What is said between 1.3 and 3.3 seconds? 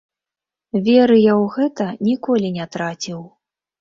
я ў гэта ніколі не траціў.